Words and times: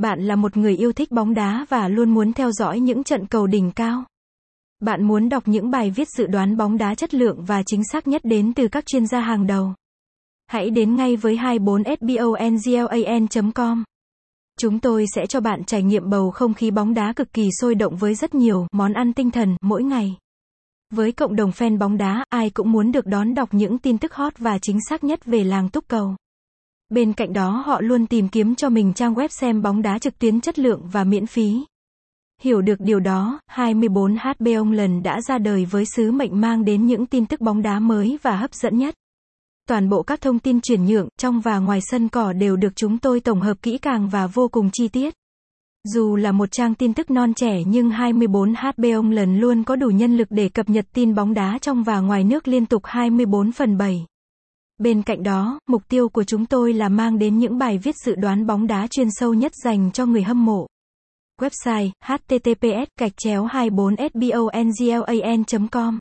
Bạn 0.00 0.20
là 0.20 0.36
một 0.36 0.56
người 0.56 0.76
yêu 0.76 0.92
thích 0.92 1.10
bóng 1.10 1.34
đá 1.34 1.66
và 1.68 1.88
luôn 1.88 2.10
muốn 2.10 2.32
theo 2.32 2.52
dõi 2.52 2.80
những 2.80 3.04
trận 3.04 3.26
cầu 3.26 3.46
đỉnh 3.46 3.72
cao. 3.72 4.04
Bạn 4.80 5.08
muốn 5.08 5.28
đọc 5.28 5.42
những 5.46 5.70
bài 5.70 5.90
viết 5.90 6.08
dự 6.08 6.26
đoán 6.26 6.56
bóng 6.56 6.78
đá 6.78 6.94
chất 6.94 7.14
lượng 7.14 7.44
và 7.44 7.62
chính 7.66 7.82
xác 7.92 8.08
nhất 8.08 8.20
đến 8.24 8.54
từ 8.54 8.68
các 8.68 8.86
chuyên 8.86 9.06
gia 9.06 9.20
hàng 9.20 9.46
đầu. 9.46 9.74
Hãy 10.46 10.70
đến 10.70 10.96
ngay 10.96 11.16
với 11.16 11.36
24sbonglan.com. 11.36 13.84
Chúng 14.58 14.78
tôi 14.78 15.06
sẽ 15.14 15.26
cho 15.26 15.40
bạn 15.40 15.64
trải 15.64 15.82
nghiệm 15.82 16.10
bầu 16.10 16.30
không 16.30 16.54
khí 16.54 16.70
bóng 16.70 16.94
đá 16.94 17.12
cực 17.12 17.32
kỳ 17.32 17.48
sôi 17.60 17.74
động 17.74 17.96
với 17.96 18.14
rất 18.14 18.34
nhiều 18.34 18.66
món 18.72 18.92
ăn 18.92 19.12
tinh 19.12 19.30
thần 19.30 19.56
mỗi 19.62 19.82
ngày. 19.82 20.16
Với 20.90 21.12
cộng 21.12 21.36
đồng 21.36 21.50
fan 21.50 21.78
bóng 21.78 21.96
đá, 21.96 22.24
ai 22.28 22.50
cũng 22.50 22.72
muốn 22.72 22.92
được 22.92 23.06
đón 23.06 23.34
đọc 23.34 23.48
những 23.52 23.78
tin 23.78 23.98
tức 23.98 24.14
hot 24.14 24.38
và 24.38 24.58
chính 24.62 24.78
xác 24.88 25.04
nhất 25.04 25.24
về 25.24 25.44
làng 25.44 25.68
túc 25.68 25.88
cầu. 25.88 26.16
Bên 26.90 27.12
cạnh 27.12 27.32
đó 27.32 27.62
họ 27.66 27.80
luôn 27.80 28.06
tìm 28.06 28.28
kiếm 28.28 28.54
cho 28.54 28.68
mình 28.68 28.92
trang 28.92 29.14
web 29.14 29.28
xem 29.28 29.62
bóng 29.62 29.82
đá 29.82 29.98
trực 29.98 30.18
tuyến 30.18 30.40
chất 30.40 30.58
lượng 30.58 30.80
và 30.92 31.04
miễn 31.04 31.26
phí. 31.26 31.64
Hiểu 32.42 32.60
được 32.60 32.80
điều 32.80 33.00
đó, 33.00 33.40
24HB 33.52 34.58
ông 34.58 34.72
lần 34.72 35.02
đã 35.02 35.20
ra 35.20 35.38
đời 35.38 35.64
với 35.64 35.84
sứ 35.96 36.10
mệnh 36.10 36.40
mang 36.40 36.64
đến 36.64 36.86
những 36.86 37.06
tin 37.06 37.26
tức 37.26 37.40
bóng 37.40 37.62
đá 37.62 37.78
mới 37.78 38.18
và 38.22 38.36
hấp 38.36 38.54
dẫn 38.54 38.78
nhất. 38.78 38.94
Toàn 39.68 39.88
bộ 39.88 40.02
các 40.02 40.20
thông 40.20 40.38
tin 40.38 40.60
chuyển 40.60 40.84
nhượng 40.84 41.08
trong 41.18 41.40
và 41.40 41.58
ngoài 41.58 41.80
sân 41.90 42.08
cỏ 42.08 42.32
đều 42.32 42.56
được 42.56 42.76
chúng 42.76 42.98
tôi 42.98 43.20
tổng 43.20 43.40
hợp 43.40 43.62
kỹ 43.62 43.78
càng 43.78 44.08
và 44.08 44.26
vô 44.26 44.48
cùng 44.48 44.70
chi 44.72 44.88
tiết. 44.88 45.14
Dù 45.84 46.16
là 46.16 46.32
một 46.32 46.50
trang 46.50 46.74
tin 46.74 46.94
tức 46.94 47.10
non 47.10 47.34
trẻ 47.34 47.62
nhưng 47.66 47.90
24HB 47.90 48.96
ông 48.96 49.10
lần 49.10 49.40
luôn 49.40 49.64
có 49.64 49.76
đủ 49.76 49.88
nhân 49.88 50.16
lực 50.16 50.28
để 50.30 50.48
cập 50.48 50.68
nhật 50.68 50.86
tin 50.92 51.14
bóng 51.14 51.34
đá 51.34 51.58
trong 51.62 51.82
và 51.82 52.00
ngoài 52.00 52.24
nước 52.24 52.48
liên 52.48 52.66
tục 52.66 52.82
24 52.84 53.52
phần 53.52 53.78
7. 53.78 54.06
Bên 54.80 55.02
cạnh 55.02 55.22
đó, 55.22 55.58
mục 55.66 55.82
tiêu 55.88 56.08
của 56.08 56.24
chúng 56.24 56.46
tôi 56.46 56.72
là 56.72 56.88
mang 56.88 57.18
đến 57.18 57.38
những 57.38 57.58
bài 57.58 57.78
viết 57.78 57.94
dự 58.04 58.14
đoán 58.14 58.46
bóng 58.46 58.66
đá 58.66 58.86
chuyên 58.86 59.08
sâu 59.10 59.34
nhất 59.34 59.52
dành 59.64 59.90
cho 59.92 60.06
người 60.06 60.22
hâm 60.22 60.44
mộ. 60.44 60.66
Website 61.40 61.90
https 62.04 62.86
gạch 63.00 63.12
chéo 63.16 63.46
24sbonglan 63.46 65.66
com 65.70 65.98